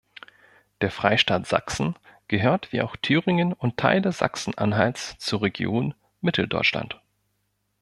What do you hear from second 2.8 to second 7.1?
auch Thüringen und Teile Sachsen-Anhalts zur Region Mitteldeutschland.